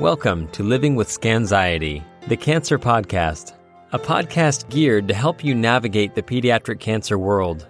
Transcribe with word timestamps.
Welcome 0.00 0.46
to 0.52 0.62
Living 0.62 0.94
with 0.94 1.08
Scanxiety, 1.08 2.04
the 2.28 2.36
Cancer 2.36 2.78
Podcast, 2.78 3.54
a 3.90 3.98
podcast 3.98 4.70
geared 4.70 5.08
to 5.08 5.14
help 5.14 5.42
you 5.42 5.56
navigate 5.56 6.14
the 6.14 6.22
pediatric 6.22 6.78
cancer 6.78 7.18
world. 7.18 7.66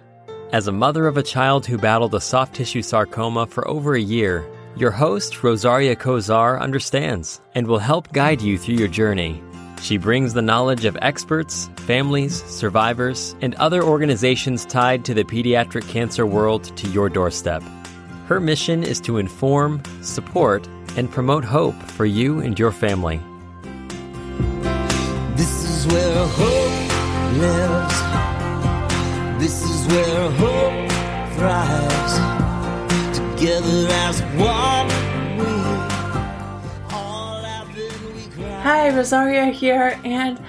As 0.53 0.67
a 0.67 0.71
mother 0.71 1.07
of 1.07 1.17
a 1.17 1.23
child 1.23 1.65
who 1.65 1.79
battled 1.79 2.13
a 2.13 2.21
soft 2.21 2.53
tissue 2.53 2.83
sarcoma 2.83 3.47
for 3.47 3.67
over 3.67 3.95
a 3.95 3.99
year, 3.99 4.47
your 4.75 4.91
host, 4.91 5.41
Rosaria 5.41 5.95
Kozar, 5.95 6.61
understands 6.61 7.41
and 7.55 7.65
will 7.65 7.79
help 7.79 8.13
guide 8.13 8.43
you 8.43 8.59
through 8.59 8.75
your 8.75 8.87
journey. 8.87 9.41
She 9.81 9.97
brings 9.97 10.35
the 10.35 10.43
knowledge 10.43 10.85
of 10.85 10.99
experts, 11.01 11.67
families, 11.77 12.43
survivors, 12.43 13.35
and 13.41 13.55
other 13.55 13.81
organizations 13.81 14.67
tied 14.67 15.03
to 15.05 15.15
the 15.15 15.23
pediatric 15.23 15.89
cancer 15.89 16.27
world 16.27 16.77
to 16.77 16.87
your 16.89 17.09
doorstep. 17.09 17.63
Her 18.29 18.39
mission 18.39 18.83
is 18.83 19.01
to 19.01 19.17
inform, 19.17 19.81
support, 20.03 20.67
and 20.95 21.09
promote 21.09 21.43
hope 21.43 21.73
for 21.73 22.05
you 22.05 22.41
and 22.41 22.59
your 22.59 22.71
family. 22.71 23.19
This 25.35 25.63
is 25.63 25.87
where 25.87 26.27
hope 26.27 27.39
lives. 27.39 27.97
This 29.41 29.63
is 29.63 29.87
where 29.87 30.29
hope 30.33 30.91
thrives. 31.37 32.13
Together 33.17 33.87
as 34.05 34.21
one, 34.37 34.89
we 35.39 35.47
all 36.93 37.41
laugh 37.41 37.67
and 37.75 38.15
we 38.15 38.27
cry. 38.27 38.61
Hi, 38.61 38.95
Rosaria 38.95 39.45
here, 39.45 39.99
and 40.05 40.39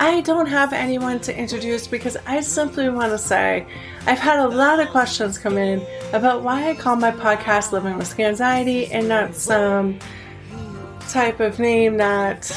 I 0.00 0.22
don't 0.22 0.46
have 0.46 0.72
anyone 0.72 1.20
to 1.20 1.36
introduce 1.36 1.86
because 1.86 2.16
I 2.26 2.40
simply 2.40 2.88
want 2.88 3.12
to 3.12 3.18
say 3.18 3.66
I've 4.06 4.18
had 4.18 4.38
a 4.38 4.48
lot 4.48 4.80
of 4.80 4.88
questions 4.88 5.36
come 5.36 5.58
in 5.58 5.86
about 6.14 6.42
why 6.42 6.70
I 6.70 6.74
call 6.74 6.96
my 6.96 7.10
podcast 7.10 7.70
Living 7.72 7.98
with 7.98 8.08
Scanxiety 8.08 8.88
and 8.90 9.10
not 9.10 9.34
some 9.34 9.98
type 11.10 11.38
of 11.38 11.58
name 11.58 11.98
that 11.98 12.50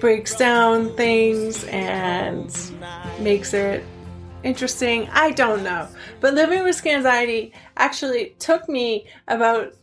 breaks 0.00 0.36
down 0.36 0.94
things 0.96 1.64
and 1.64 2.56
makes 3.18 3.52
it 3.52 3.84
interesting. 4.44 5.08
I 5.10 5.32
don't 5.32 5.64
know. 5.64 5.88
But 6.20 6.34
Living 6.34 6.62
with 6.62 6.80
Scanxiety 6.80 7.50
actually 7.78 8.36
took 8.38 8.68
me 8.68 9.08
about 9.26 9.74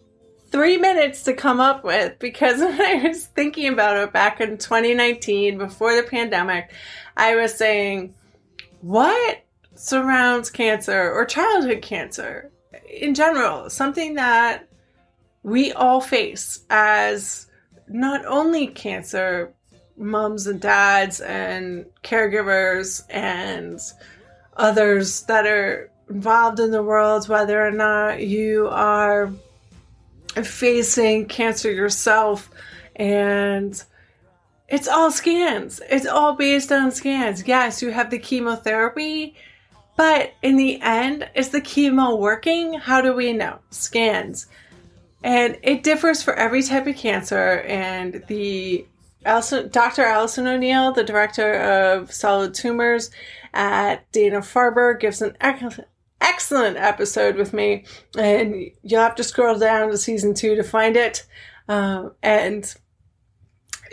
three 0.52 0.77
minutes 0.77 1.23
to 1.23 1.33
come 1.33 1.59
up 1.59 1.83
with 1.83 2.19
because 2.19 2.59
when 2.61 2.81
I 2.81 3.07
was 3.07 3.25
thinking 3.25 3.71
about 3.71 3.97
it 3.97 4.13
back 4.13 4.41
in 4.41 4.57
2019 4.57 5.57
before 5.57 5.95
the 5.95 6.03
pandemic, 6.03 6.71
I 7.17 7.35
was 7.35 7.55
saying, 7.55 8.13
what 8.81 9.44
surrounds 9.75 10.49
cancer 10.49 11.11
or 11.11 11.25
childhood 11.25 11.81
cancer 11.81 12.52
in 12.89 13.16
general? 13.16 13.69
Something 13.69 14.16
that 14.16 14.67
we 15.44 15.72
all 15.72 16.02
face 16.02 16.63
as 16.69 17.47
not 17.88 18.25
only 18.25 18.67
cancer 18.67 19.53
moms 19.97 20.47
and 20.47 20.59
dads 20.59 21.19
and 21.19 21.85
caregivers 22.03 23.03
and 23.09 23.79
others 24.57 25.23
that 25.23 25.45
are 25.45 25.91
involved 26.09 26.59
in 26.59 26.72
the 26.72 26.83
world, 26.83 27.27
whether 27.27 27.66
or 27.66 27.72
not 27.72 28.22
you 28.22 28.67
are 28.69 29.31
facing 30.33 31.25
cancer 31.27 31.71
yourself 31.71 32.49
and 32.95 33.83
it's 34.71 34.88
all 34.88 35.11
scans. 35.11 35.81
It's 35.89 36.05
all 36.05 36.35
based 36.35 36.71
on 36.71 36.91
scans. 36.91 37.45
Yes, 37.45 37.81
you 37.81 37.91
have 37.91 38.09
the 38.09 38.17
chemotherapy, 38.17 39.35
but 39.97 40.33
in 40.41 40.55
the 40.55 40.81
end, 40.81 41.29
is 41.35 41.49
the 41.49 41.59
chemo 41.59 42.17
working? 42.17 42.75
How 42.75 43.01
do 43.01 43.13
we 43.13 43.33
know? 43.33 43.59
Scans. 43.69 44.47
And 45.23 45.57
it 45.61 45.83
differs 45.83 46.23
for 46.23 46.33
every 46.33 46.63
type 46.63 46.88
of 46.88 46.95
cancer. 46.95 47.61
And 47.67 48.23
the 48.27 48.85
Alison, 49.25 49.69
Dr. 49.69 50.03
Allison 50.03 50.47
O'Neill, 50.47 50.93
the 50.93 51.03
director 51.03 51.53
of 51.53 52.11
solid 52.13 52.53
tumors 52.53 53.11
at 53.53 54.09
Dana 54.13 54.39
Farber, 54.39 54.97
gives 54.99 55.21
an 55.21 55.35
excellent 55.41 55.88
excellent 56.21 56.77
episode 56.77 57.35
with 57.35 57.53
me, 57.53 57.85
and 58.17 58.71
you'll 58.83 59.01
have 59.01 59.15
to 59.15 59.23
scroll 59.23 59.57
down 59.57 59.89
to 59.89 59.97
season 59.97 60.33
two 60.33 60.55
to 60.55 60.63
find 60.63 60.95
it. 60.95 61.25
Um, 61.67 62.13
and 62.23 62.73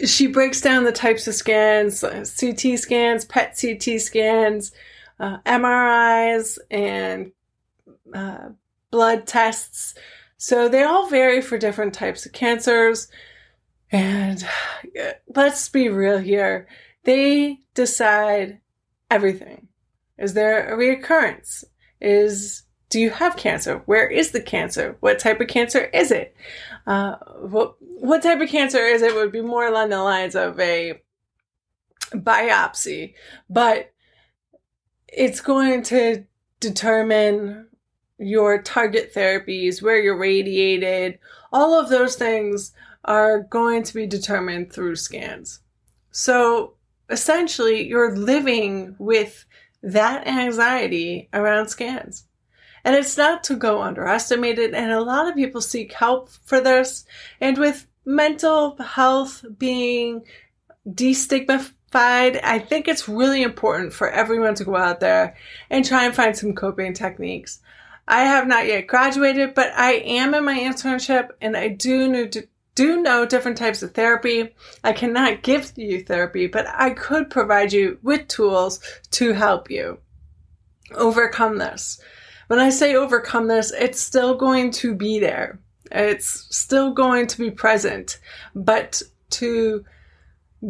she 0.07 0.27
breaks 0.27 0.61
down 0.61 0.85
the 0.85 0.93
types 0.93 1.27
of 1.27 1.35
scans 1.35 2.05
uh, 2.05 2.25
CT 2.39 2.79
scans, 2.79 3.25
PET 3.25 3.59
CT 3.61 4.01
scans, 4.01 4.73
uh, 5.19 5.39
MRIs, 5.45 6.59
and 6.71 7.33
uh, 8.15 8.51
blood 8.91 9.27
tests. 9.27 9.95
So 10.37 10.69
they 10.69 10.85
all 10.85 11.09
vary 11.09 11.41
for 11.43 11.59
different 11.59 11.95
types 11.95 12.25
of 12.27 12.33
cancers. 12.33 13.09
And 13.91 14.45
uh, 15.01 15.13
let's 15.35 15.69
be 15.69 15.89
real 15.89 16.19
here. 16.19 16.69
They 17.05 17.61
decide 17.75 18.61
everything. 19.11 19.69
Is 20.19 20.35
there 20.35 20.73
a 20.73 20.77
reoccurrence? 20.77 21.65
Is 22.01 22.65
do 22.91 23.01
you 23.01 23.11
have 23.11 23.37
cancer? 23.37 23.83
Where 23.85 24.09
is 24.09 24.31
the 24.31 24.41
cancer? 24.41 24.97
What 25.01 25.19
type 25.19 25.41
of 25.41 25.49
cancer 25.49 25.85
is 25.93 26.11
it? 26.11 26.35
Uh, 26.87 27.17
what 27.41 27.75
what 27.81 28.23
type 28.23 28.41
of 28.41 28.49
cancer 28.49 28.79
is 28.79 29.03
it? 29.03 29.15
Would 29.15 29.33
be 29.33 29.43
more 29.43 29.67
along 29.67 29.91
the 29.91 30.03
lines 30.03 30.35
of 30.35 30.59
a 30.59 31.01
biopsy, 32.13 33.15
but 33.51 33.93
it's 35.07 35.41
going 35.41 35.83
to 35.83 36.25
determine 36.61 37.67
your 38.19 38.61
target 38.63 39.15
therapies, 39.15 39.83
where 39.83 40.01
you're 40.01 40.19
radiated. 40.19 41.19
All 41.53 41.79
of 41.79 41.89
those 41.89 42.17
things 42.17 42.73
are 43.05 43.41
going 43.41 43.83
to 43.85 43.95
be 43.95 44.07
determined 44.07 44.73
through 44.73 44.97
scans. 44.97 45.61
So 46.11 46.75
essentially, 47.11 47.87
you're 47.87 48.17
living 48.17 48.97
with 48.99 49.45
that 49.83 50.27
anxiety 50.27 51.29
around 51.33 51.69
scans. 51.69 52.25
And 52.85 52.95
it's 52.95 53.17
not 53.17 53.45
to 53.45 53.57
go 53.57 53.83
underestimated. 53.83 54.75
And 54.75 54.93
a 54.93 55.01
lot 55.01 55.29
of 55.29 55.35
people 55.35 55.61
seek 55.61 55.93
help 55.93 56.31
for 56.31 56.61
this. 56.61 57.05
And 57.41 57.59
with 57.59 57.87
mental 58.05 58.77
health 58.77 59.45
being 59.59 60.25
destigmatized, 60.89 61.75
I 61.93 62.59
think 62.59 62.89
it's 62.89 63.09
really 63.09 63.43
important 63.43 63.93
for 63.93 64.11
everyone 64.11 64.55
to 64.57 64.65
go 64.65 64.77
out 64.77 65.01
there 65.01 65.37
and 65.71 65.85
try 65.85 66.05
and 66.05 66.15
find 66.15 66.37
some 66.37 66.55
coping 66.55 66.93
techniques. 66.93 67.61
I 68.07 68.23
have 68.23 68.47
not 68.47 68.67
yet 68.67 68.87
graduated, 68.87 69.55
but 69.55 69.73
I 69.77 69.93
am 69.93 70.35
in 70.35 70.45
my 70.45 70.59
internship 70.59 71.29
and 71.43 71.57
I 71.57 71.69
do 71.69 72.09
need 72.09 72.33
to 72.33 72.49
do 72.79 73.03
know 73.03 73.27
different 73.27 73.57
types 73.57 73.83
of 73.83 73.93
therapy. 73.93 74.55
I 74.85 74.93
cannot 74.93 75.43
give 75.43 75.73
you 75.75 76.05
therapy, 76.05 76.47
but 76.47 76.65
I 76.69 76.91
could 76.91 77.29
provide 77.29 77.73
you 77.73 77.99
with 78.05 78.29
tools 78.29 78.79
to 79.11 79.33
help 79.33 79.69
you 79.69 79.99
overcome 80.95 81.59
this. 81.59 82.01
When 82.47 82.61
I 82.61 82.71
say 82.71 82.95
overcome 82.95 83.49
this, 83.49 83.73
it's 83.73 84.01
still 84.01 84.37
going 84.37 84.71
to 84.83 84.95
be 84.95 85.19
there. 85.19 85.59
It's 85.91 86.47
still 86.57 86.93
going 86.93 87.27
to 87.27 87.39
be 87.39 87.51
present, 87.51 88.21
but 88.55 89.03
to 89.31 89.85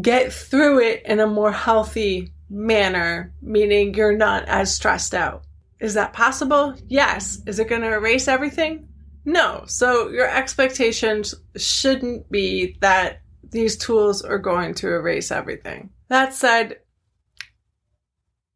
get 0.00 0.32
through 0.32 0.80
it 0.80 1.02
in 1.04 1.20
a 1.20 1.26
more 1.26 1.52
healthy 1.52 2.32
manner, 2.48 3.34
meaning 3.42 3.92
you're 3.92 4.16
not 4.16 4.48
as 4.48 4.74
stressed 4.74 5.12
out. 5.12 5.42
Is 5.78 5.92
that 5.92 6.14
possible? 6.14 6.74
Yes. 6.86 7.42
Is 7.46 7.58
it 7.58 7.68
going 7.68 7.82
to 7.82 7.92
erase 7.92 8.28
everything? 8.28 8.88
No. 9.28 9.64
So 9.66 10.08
your 10.08 10.26
expectations 10.26 11.34
shouldn't 11.54 12.30
be 12.30 12.78
that 12.80 13.20
these 13.50 13.76
tools 13.76 14.22
are 14.22 14.38
going 14.38 14.72
to 14.76 14.88
erase 14.88 15.30
everything. 15.30 15.90
That 16.08 16.32
said, 16.32 16.78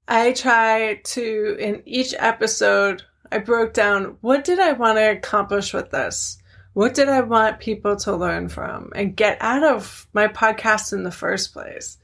I 0.08 0.32
try 0.32 1.02
to, 1.04 1.56
in 1.60 1.82
each 1.84 2.14
episode, 2.18 3.02
I 3.30 3.36
broke 3.36 3.74
down 3.74 4.16
what 4.22 4.44
did 4.44 4.60
I 4.60 4.72
want 4.72 4.96
to 4.96 5.10
accomplish 5.10 5.74
with 5.74 5.90
this? 5.90 6.38
What 6.72 6.94
did 6.94 7.10
I 7.10 7.20
want 7.20 7.60
people 7.60 7.96
to 7.96 8.16
learn 8.16 8.48
from 8.48 8.92
and 8.96 9.14
get 9.14 9.36
out 9.42 9.62
of 9.62 10.08
my 10.14 10.26
podcast 10.28 10.94
in 10.94 11.02
the 11.02 11.10
first 11.10 11.52
place? 11.52 11.98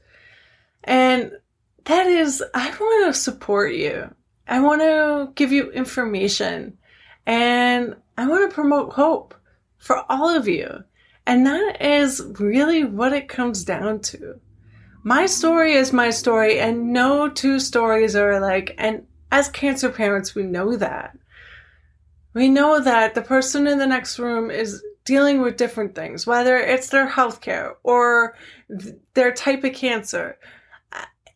And 0.83 1.31
that 1.85 2.05
is, 2.05 2.43
I 2.53 2.69
want 2.69 3.15
to 3.15 3.19
support 3.19 3.73
you. 3.73 4.13
I 4.47 4.59
want 4.59 4.81
to 4.81 5.31
give 5.33 5.51
you 5.51 5.71
information 5.71 6.77
and 7.25 7.95
I 8.19 8.27
want 8.27 8.49
to 8.49 8.53
promote 8.53 8.91
hope 8.91 9.33
for 9.77 10.03
all 10.11 10.27
of 10.27 10.45
you. 10.45 10.83
And 11.25 11.45
that 11.45 11.81
is 11.81 12.21
really 12.37 12.83
what 12.83 13.13
it 13.13 13.29
comes 13.29 13.63
down 13.63 14.01
to. 14.01 14.41
My 15.03 15.25
story 15.25 15.71
is 15.71 15.93
my 15.93 16.09
story, 16.09 16.59
and 16.59 16.91
no 16.91 17.29
two 17.29 17.61
stories 17.61 18.17
are 18.17 18.31
alike. 18.31 18.75
And 18.77 19.07
as 19.31 19.47
cancer 19.47 19.87
parents, 19.87 20.35
we 20.35 20.43
know 20.43 20.75
that. 20.75 21.17
We 22.33 22.49
know 22.49 22.81
that 22.81 23.15
the 23.15 23.21
person 23.21 23.67
in 23.67 23.77
the 23.77 23.87
next 23.87 24.19
room 24.19 24.51
is 24.51 24.83
dealing 25.05 25.39
with 25.39 25.55
different 25.55 25.95
things, 25.95 26.27
whether 26.27 26.57
it's 26.57 26.89
their 26.89 27.07
healthcare 27.07 27.75
or 27.83 28.35
th- 28.67 28.95
their 29.13 29.31
type 29.31 29.63
of 29.63 29.71
cancer. 29.71 30.37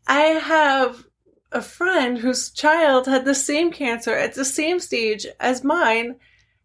I 0.06 0.20
have 0.20 1.06
a 1.54 1.62
friend 1.62 2.18
whose 2.18 2.50
child 2.50 3.08
had 3.08 3.24
the 3.24 3.36
same 3.36 3.72
cancer 3.72 4.14
at 4.14 4.34
the 4.34 4.44
same 4.44 4.82
stage 4.82 5.26
as 5.40 5.64
mine 5.64 6.18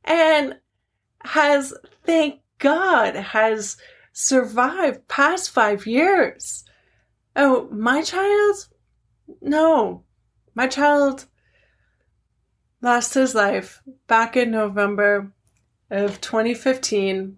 and 0.08 0.56
has, 1.22 1.74
thank 2.04 2.40
God, 2.58 3.14
has 3.14 3.76
survived 4.12 5.06
past 5.06 5.50
five 5.50 5.86
years. 5.86 6.64
Oh, 7.36 7.68
my 7.70 8.02
child? 8.02 8.68
No. 9.40 10.02
My 10.54 10.66
child 10.66 11.26
lost 12.80 13.14
his 13.14 13.34
life 13.34 13.82
back 14.06 14.36
in 14.36 14.50
November 14.50 15.30
of 15.90 16.20
2015 16.20 17.36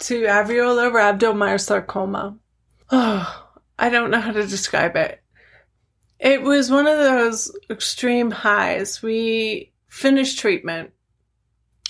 to 0.00 0.22
alveolar 0.22 0.90
rhabdomyosarcoma. 0.90 2.36
Oh, 2.90 3.48
I 3.78 3.88
don't 3.88 4.10
know 4.10 4.20
how 4.20 4.32
to 4.32 4.46
describe 4.46 4.96
it. 4.96 5.22
It 6.18 6.42
was 6.42 6.70
one 6.70 6.86
of 6.86 6.98
those 6.98 7.56
extreme 7.70 8.30
highs. 8.30 9.02
We 9.02 9.72
finished 9.88 10.38
treatment. 10.38 10.92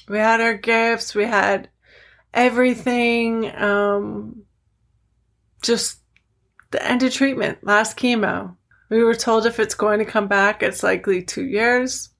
We 0.09 0.19
had 0.19 0.41
our 0.41 0.55
gifts, 0.55 1.15
we 1.15 1.25
had 1.25 1.69
everything. 2.35 3.55
Um, 3.55 4.45
just 5.63 5.99
the 6.71 6.85
end 6.85 7.03
of 7.03 7.13
treatment, 7.13 7.59
last 7.63 7.97
chemo. 7.97 8.57
We 8.89 9.03
were 9.05 9.15
told 9.15 9.47
if 9.47 9.59
it's 9.59 9.75
going 9.75 10.01
to 10.01 10.05
come 10.05 10.27
back, 10.27 10.63
it's 10.63 10.83
likely 10.83 11.23
two 11.23 11.45
years. 11.45 12.11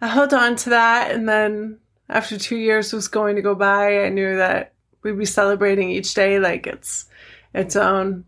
I 0.00 0.06
held 0.06 0.32
on 0.32 0.56
to 0.56 0.70
that, 0.70 1.10
and 1.10 1.28
then 1.28 1.78
after 2.08 2.38
two 2.38 2.56
years 2.56 2.92
was 2.92 3.08
going 3.08 3.36
to 3.36 3.42
go 3.42 3.54
by, 3.54 4.04
I 4.04 4.08
knew 4.08 4.36
that 4.36 4.74
we'd 5.02 5.18
be 5.18 5.24
celebrating 5.24 5.90
each 5.90 6.14
day 6.14 6.38
like 6.38 6.66
it's 6.66 7.06
its 7.52 7.76
own. 7.76 8.24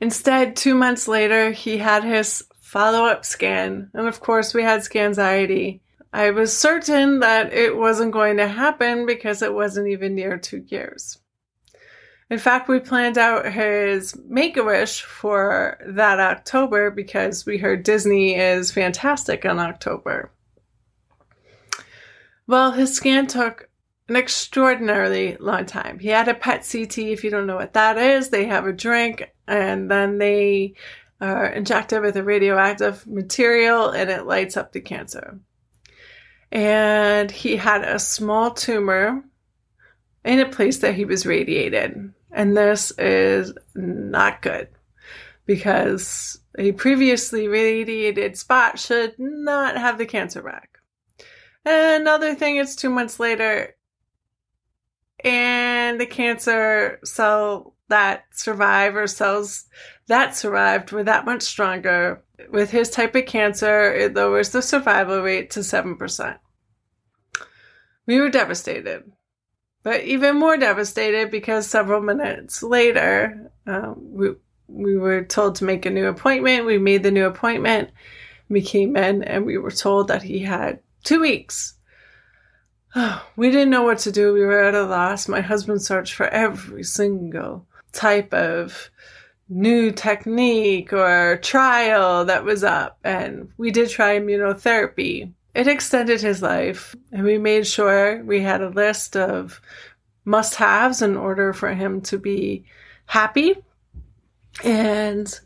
Instead, 0.00 0.56
two 0.56 0.74
months 0.74 1.08
later, 1.08 1.50
he 1.50 1.78
had 1.78 2.04
his 2.04 2.44
follow 2.60 3.04
up 3.04 3.24
scan, 3.24 3.90
and 3.94 4.06
of 4.06 4.20
course, 4.20 4.52
we 4.52 4.62
had 4.62 4.80
scanxiety. 4.80 5.80
I 6.14 6.30
was 6.30 6.56
certain 6.56 7.18
that 7.18 7.52
it 7.52 7.76
wasn't 7.76 8.12
going 8.12 8.36
to 8.36 8.46
happen 8.46 9.04
because 9.04 9.42
it 9.42 9.52
wasn't 9.52 9.88
even 9.88 10.14
near 10.14 10.38
two 10.38 10.64
years. 10.68 11.18
In 12.30 12.38
fact, 12.38 12.68
we 12.68 12.78
planned 12.78 13.18
out 13.18 13.52
his 13.52 14.14
Make 14.28 14.56
a 14.56 14.62
Wish 14.62 15.02
for 15.02 15.76
that 15.84 16.20
October 16.20 16.92
because 16.92 17.44
we 17.44 17.58
heard 17.58 17.82
Disney 17.82 18.36
is 18.36 18.70
fantastic 18.70 19.44
in 19.44 19.58
October. 19.58 20.30
Well, 22.46 22.70
his 22.70 22.94
scan 22.94 23.26
took 23.26 23.68
an 24.08 24.14
extraordinarily 24.14 25.36
long 25.40 25.66
time. 25.66 25.98
He 25.98 26.10
had 26.10 26.28
a 26.28 26.34
PET 26.34 26.64
CT. 26.70 26.98
If 26.98 27.24
you 27.24 27.30
don't 27.30 27.48
know 27.48 27.56
what 27.56 27.72
that 27.72 27.98
is, 27.98 28.28
they 28.28 28.44
have 28.44 28.68
a 28.68 28.72
drink 28.72 29.32
and 29.48 29.90
then 29.90 30.18
they 30.18 30.74
are 31.20 31.46
injected 31.46 32.02
with 32.02 32.16
a 32.16 32.22
radioactive 32.22 33.04
material 33.04 33.90
and 33.90 34.10
it 34.10 34.26
lights 34.26 34.56
up 34.56 34.70
the 34.70 34.80
cancer. 34.80 35.40
And 36.54 37.30
he 37.30 37.56
had 37.56 37.82
a 37.82 37.98
small 37.98 38.52
tumor 38.52 39.22
in 40.24 40.40
a 40.40 40.48
place 40.48 40.78
that 40.78 40.94
he 40.94 41.04
was 41.04 41.26
radiated. 41.26 42.14
And 42.30 42.56
this 42.56 42.92
is 42.96 43.52
not 43.74 44.40
good 44.40 44.68
because 45.46 46.38
a 46.56 46.72
previously 46.72 47.48
radiated 47.48 48.38
spot 48.38 48.78
should 48.78 49.14
not 49.18 49.76
have 49.76 49.98
the 49.98 50.06
cancer 50.06 50.42
back. 50.42 50.78
And 51.64 52.02
another 52.02 52.34
thing, 52.34 52.56
it's 52.56 52.76
two 52.76 52.90
months 52.90 53.18
later, 53.18 53.74
and 55.24 55.98
the 55.98 56.06
cancer 56.06 57.00
cell 57.04 57.74
that 57.88 58.24
survived 58.32 58.96
or 58.96 59.06
cells 59.06 59.64
that 60.06 60.36
survived 60.36 60.92
were 60.92 61.04
that 61.04 61.24
much 61.24 61.42
stronger. 61.42 62.22
With 62.50 62.70
his 62.70 62.90
type 62.90 63.14
of 63.14 63.26
cancer, 63.26 63.92
it 63.94 64.14
lowers 64.14 64.50
the 64.50 64.60
survival 64.60 65.22
rate 65.22 65.50
to 65.52 65.60
7%. 65.60 66.38
We 68.06 68.20
were 68.20 68.30
devastated 68.30 69.10
but 69.84 70.02
even 70.04 70.38
more 70.38 70.56
devastated 70.56 71.30
because 71.30 71.68
several 71.68 72.00
minutes 72.00 72.62
later, 72.62 73.52
um, 73.66 73.96
we, 73.98 74.30
we 74.66 74.96
were 74.96 75.22
told 75.22 75.56
to 75.56 75.64
make 75.64 75.84
a 75.86 75.90
new 75.90 76.06
appointment. 76.06 76.64
We 76.64 76.78
made 76.78 77.02
the 77.02 77.10
new 77.10 77.26
appointment. 77.26 77.90
We 78.48 78.62
came 78.62 78.96
in 78.96 79.22
and 79.22 79.44
we 79.44 79.58
were 79.58 79.70
told 79.70 80.08
that 80.08 80.22
he 80.22 80.40
had 80.40 80.80
two 81.04 81.20
weeks. 81.20 81.74
We 83.36 83.50
didn't 83.50 83.70
know 83.70 83.82
what 83.82 83.98
to 84.00 84.12
do. 84.12 84.32
We 84.32 84.40
were 84.40 84.62
at 84.62 84.74
a 84.74 84.84
loss. 84.84 85.28
My 85.28 85.40
husband 85.42 85.82
searched 85.82 86.14
for 86.14 86.28
every 86.28 86.84
single 86.84 87.66
type 87.92 88.32
of 88.32 88.90
new 89.48 89.90
technique 89.90 90.92
or 90.92 91.38
trial 91.42 92.24
that 92.24 92.44
was 92.44 92.64
up. 92.64 92.98
And 93.04 93.50
we 93.58 93.70
did 93.70 93.90
try 93.90 94.18
immunotherapy 94.18 95.32
it 95.54 95.68
extended 95.68 96.20
his 96.20 96.42
life, 96.42 96.94
and 97.12 97.24
we 97.24 97.38
made 97.38 97.66
sure 97.66 98.22
we 98.24 98.40
had 98.40 98.60
a 98.60 98.68
list 98.68 99.16
of 99.16 99.60
must 100.24 100.56
haves 100.56 101.02
in 101.02 101.16
order 101.16 101.52
for 101.52 101.72
him 101.72 102.00
to 102.00 102.18
be 102.18 102.64
happy 103.06 103.54
and 104.64 105.38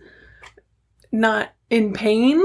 not 1.11 1.51
in 1.71 1.93
pain 1.93 2.45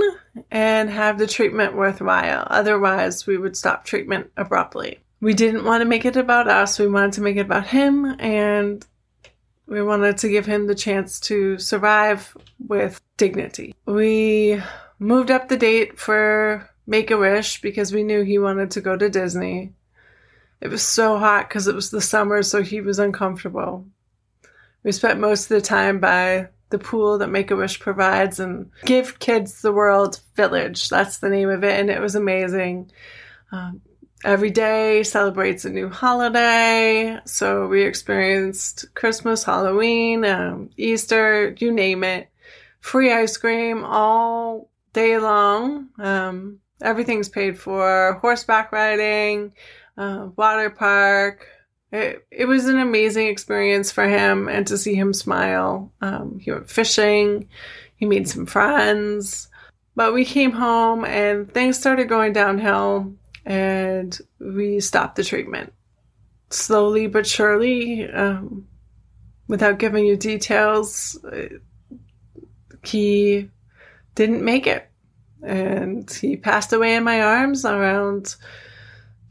and 0.52 0.90
have 0.90 1.18
the 1.18 1.28
treatment 1.28 1.76
worthwhile. 1.76 2.48
Otherwise, 2.50 3.28
we 3.28 3.38
would 3.38 3.56
stop 3.56 3.86
treatment 3.86 4.32
abruptly. 4.36 5.00
We 5.22 5.34
didn't 5.34 5.64
want 5.64 5.82
to 5.82 5.86
make 5.88 6.06
it 6.06 6.18
about 6.18 6.48
us, 6.48 6.80
we 6.80 6.88
wanted 6.88 7.14
to 7.14 7.22
make 7.22 7.38
it 7.38 7.42
about 7.42 7.68
him, 7.68 8.06
and 8.20 8.86
we 9.68 9.82
wanted 9.82 10.18
to 10.18 10.30
give 10.30 10.46
him 10.46 10.68
the 10.68 10.76
chance 10.76 11.20
to 11.22 11.58
survive 11.60 12.36
with 12.68 13.00
dignity. 13.16 13.74
We 13.86 14.62
moved 15.00 15.32
up 15.32 15.48
the 15.48 15.58
date 15.58 15.98
for 15.98 16.70
Make 16.86 17.12
a 17.12 17.18
Wish 17.18 17.62
because 17.62 17.94
we 17.94 18.04
knew 18.04 18.24
he 18.24 18.40
wanted 18.40 18.72
to 18.72 18.82
go 18.82 18.98
to 18.98 19.10
Disney. 19.10 19.74
It 20.62 20.70
was 20.70 20.82
so 20.82 21.18
hot 21.18 21.48
because 21.48 21.68
it 21.68 21.76
was 21.76 21.92
the 21.92 22.02
summer, 22.02 22.42
so 22.44 22.62
he 22.62 22.82
was 22.82 23.00
uncomfortable. 23.00 23.86
We 24.84 24.92
spent 24.92 25.20
most 25.20 25.44
of 25.44 25.50
the 25.50 25.62
time 25.62 26.00
by 26.00 26.50
the 26.70 26.80
pool 26.80 27.20
that 27.20 27.30
Make 27.30 27.52
a 27.52 27.56
Wish 27.56 27.80
provides 27.80 28.40
and 28.40 28.72
Give 28.86 29.20
Kids 29.20 29.62
the 29.62 29.72
World 29.72 30.20
Village. 30.36 30.90
That's 30.90 31.20
the 31.20 31.30
name 31.30 31.50
of 31.50 31.64
it, 31.64 31.80
and 31.80 31.90
it 31.90 32.02
was 32.02 32.16
amazing. 32.16 32.92
Um, 33.52 33.82
every 34.24 34.50
day 34.50 35.04
celebrates 35.04 35.66
a 35.66 35.70
new 35.70 35.90
holiday. 35.90 37.20
So 37.26 37.68
we 37.68 37.84
experienced 37.84 38.94
Christmas, 38.96 39.44
Halloween, 39.44 40.26
um, 40.26 40.70
Easter, 40.78 41.56
you 41.60 41.72
name 41.72 42.04
it. 42.04 42.30
Free 42.80 43.14
ice 43.14 43.38
cream 43.38 43.84
all 43.84 44.70
day 44.94 45.18
long. 45.18 45.90
Um, 46.00 46.60
Everything's 46.84 47.30
paid 47.30 47.58
for. 47.58 48.20
Horseback 48.22 48.72
riding, 48.72 49.54
uh, 49.98 50.30
water 50.36 50.70
park. 50.70 51.48
It, 51.92 52.26
it 52.32 52.46
was 52.46 52.66
an 52.68 52.80
amazing 52.80 53.28
experience 53.28 53.92
for 53.92 54.08
him 54.08 54.48
and 54.50 54.66
to 54.68 54.78
see 54.78 54.96
him 54.96 55.14
smile. 55.14 55.92
Um, 56.02 56.40
he 56.40 56.52
went 56.52 56.70
fishing. 56.70 57.48
He 57.96 58.06
made 58.06 58.28
some 58.28 58.46
friends. 58.46 59.48
But 59.96 60.14
we 60.14 60.26
came 60.26 60.52
home 60.52 61.06
and 61.06 61.52
things 61.54 61.78
started 61.78 62.10
going 62.10 62.34
downhill 62.34 63.14
and 63.46 64.18
we 64.40 64.80
stopped 64.80 65.16
the 65.16 65.24
treatment. 65.24 65.72
Slowly 66.50 67.08
but 67.08 67.28
surely, 67.28 68.10
um, 68.12 68.68
without 69.48 69.80
giving 69.80 70.06
you 70.06 70.18
details, 70.18 71.18
he 72.84 73.50
didn't 74.16 74.44
make 74.44 74.68
it 74.68 74.90
and 75.44 76.10
he 76.10 76.38
passed 76.38 76.74
away 76.74 76.96
in 76.96 77.04
my 77.04 77.22
arms 77.22 77.66
around 77.66 78.36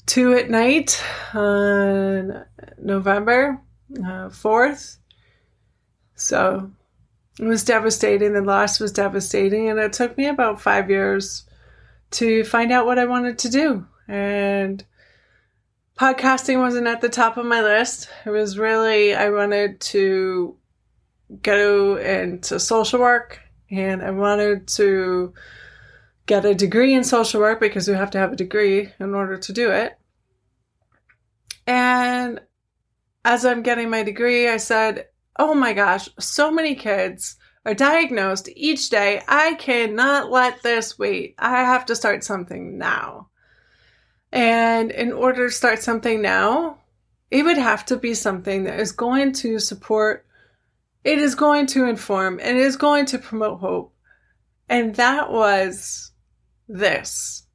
two 0.07 0.35
at 0.35 0.50
night 0.50 1.02
on 1.33 2.45
November 2.78 3.61
uh, 3.99 4.28
4th. 4.28 4.99
So 6.14 6.71
it 7.38 7.45
was 7.45 7.64
devastating. 7.64 8.33
The 8.33 8.42
loss 8.42 8.78
was 8.78 8.92
devastating, 8.92 9.69
and 9.69 9.78
it 9.78 9.92
took 9.92 10.16
me 10.19 10.26
about 10.26 10.61
five 10.61 10.90
years 10.90 11.45
to 12.12 12.45
find 12.45 12.71
out 12.71 12.87
what 12.87 12.99
I 12.99 13.07
wanted 13.07 13.38
to 13.40 13.49
do. 13.49 13.87
And 14.07 14.85
podcasting 15.99 16.59
wasn't 16.59 16.87
at 16.87 17.00
the 17.00 17.09
top 17.09 17.37
of 17.37 17.47
my 17.47 17.62
list. 17.62 18.09
It 18.26 18.31
was 18.31 18.59
really, 18.59 19.14
I 19.14 19.31
wanted 19.31 19.81
to 19.81 20.57
go 21.42 21.97
into 21.97 22.61
social 22.61 23.00
work 23.00 23.40
and 23.71 24.02
I 24.02 24.11
wanted 24.11 24.69
to 24.69 25.33
get 26.33 26.47
a 26.47 26.55
degree 26.55 26.95
in 26.95 27.05
social 27.05 27.43
work 27.43 27.61
because 27.61 27.87
you 27.87 27.93
have 27.93 28.11
to 28.11 28.19
have 28.19 28.33
a 28.33 28.37
degree 28.37 28.91
in 28.99 29.15
order 29.15 29.37
to 29.37 29.53
do 29.53 29.71
it. 29.71 29.99
And 31.67 32.41
as 33.23 33.45
I'm 33.45 33.62
getting 33.62 33.91
my 33.91 34.03
degree, 34.03 34.49
I 34.49 34.57
said, 34.57 35.09
Oh 35.39 35.53
my 35.53 35.75
gosh, 35.75 36.09
so 36.19 36.51
many 36.51 36.75
kids 36.75 37.37
are 37.67 37.75
diagnosed 37.75 38.49
each 38.57 38.89
day. 38.89 39.21
I 39.29 39.57
cannot 39.57 40.31
let 40.31 40.62
this 40.62 40.99
wait. 40.99 41.35
I 41.39 41.65
have 41.65 41.85
to 41.87 41.97
start 41.97 42.25
something 42.25 42.79
now. 42.79 43.29
And 44.33 44.91
in 44.91 45.12
order 45.12 45.49
to 45.49 45.55
start 45.55 45.83
something 45.83 46.23
now, 46.23 46.79
it 47.31 47.45
would 47.45 47.59
have 47.59 47.85
to 47.87 47.97
be 47.97 48.15
something 48.15 48.65
that 48.65 48.81
is 48.81 48.93
going 48.93 49.33
to 49.35 49.59
support, 49.59 50.25
it 51.05 51.19
is 51.19 51.35
going 51.35 51.67
to 51.67 51.85
inform, 51.85 52.41
and 52.43 52.57
it 52.57 52.65
is 52.65 52.77
going 52.77 53.05
to 53.07 53.19
promote 53.19 53.61
hope. 53.61 53.95
And 54.71 54.95
that 54.95 55.31
was 55.31 56.12
this 56.73 57.47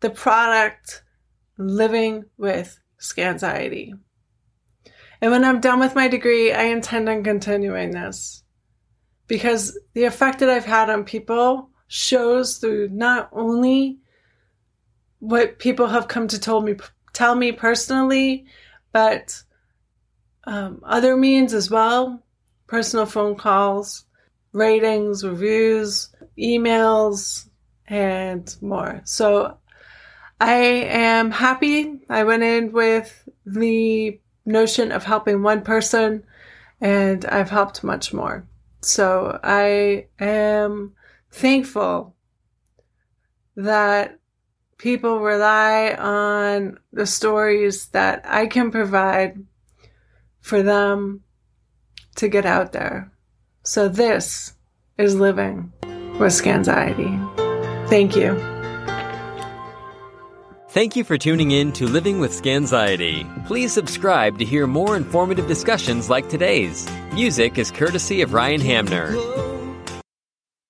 the 0.00 0.10
product 0.10 1.02
living 1.58 2.24
with 2.36 2.78
Scanxiety. 3.00 3.92
And 5.22 5.30
when 5.30 5.44
I'm 5.44 5.60
done 5.60 5.80
with 5.80 5.94
my 5.94 6.08
degree, 6.08 6.52
I 6.52 6.64
intend 6.64 7.08
on 7.08 7.24
continuing 7.24 7.92
this 7.92 8.42
because 9.26 9.78
the 9.94 10.04
effect 10.04 10.40
that 10.40 10.50
I've 10.50 10.66
had 10.66 10.90
on 10.90 11.04
people 11.04 11.70
shows 11.88 12.58
through 12.58 12.90
not 12.90 13.30
only 13.32 13.98
what 15.20 15.58
people 15.58 15.86
have 15.86 16.08
come 16.08 16.28
to 16.28 16.38
told 16.38 16.64
me 16.66 16.76
tell 17.14 17.34
me 17.34 17.52
personally, 17.52 18.44
but 18.92 19.42
um, 20.44 20.80
other 20.84 21.16
means 21.16 21.54
as 21.54 21.70
well 21.70 22.22
personal 22.66 23.06
phone 23.06 23.36
calls, 23.36 24.04
ratings, 24.52 25.24
reviews, 25.24 26.10
emails, 26.38 27.45
and 27.88 28.54
more. 28.60 29.00
So 29.04 29.58
I 30.40 30.54
am 30.54 31.30
happy. 31.30 32.00
I 32.08 32.24
went 32.24 32.42
in 32.42 32.72
with 32.72 33.28
the 33.44 34.20
notion 34.44 34.92
of 34.92 35.04
helping 35.04 35.42
one 35.42 35.62
person, 35.62 36.24
and 36.80 37.24
I've 37.24 37.50
helped 37.50 37.82
much 37.82 38.12
more. 38.12 38.46
So 38.82 39.40
I 39.42 40.06
am 40.18 40.94
thankful 41.30 42.14
that 43.56 44.18
people 44.78 45.20
rely 45.20 45.94
on 45.94 46.78
the 46.92 47.06
stories 47.06 47.88
that 47.88 48.22
I 48.26 48.46
can 48.46 48.70
provide 48.70 49.42
for 50.40 50.62
them 50.62 51.22
to 52.16 52.28
get 52.28 52.46
out 52.46 52.72
there. 52.72 53.10
So 53.62 53.88
this 53.88 54.54
is 54.98 55.16
living 55.16 55.72
with 56.18 56.32
Scanxiety. 56.32 57.45
Thank 57.88 58.16
you. 58.16 58.34
Thank 60.70 60.94
you 60.94 61.04
for 61.04 61.16
tuning 61.16 61.52
in 61.52 61.72
to 61.72 61.86
Living 61.86 62.20
with 62.20 62.32
Scanxiety. 62.32 63.24
Please 63.46 63.72
subscribe 63.72 64.38
to 64.40 64.44
hear 64.44 64.66
more 64.66 64.94
informative 64.94 65.46
discussions 65.46 66.10
like 66.10 66.28
today's. 66.28 66.86
Music 67.12 67.56
is 67.56 67.70
courtesy 67.70 68.20
of 68.20 68.34
Ryan 68.34 68.60
Hamner. 68.60 69.55